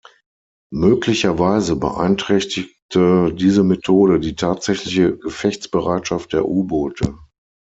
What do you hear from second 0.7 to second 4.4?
Möglicherweise beeinträchtigte diese Methode die